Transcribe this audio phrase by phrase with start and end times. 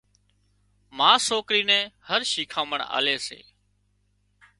[0.97, 3.39] ما سوڪري نين هر شيکانمڻ آلي سي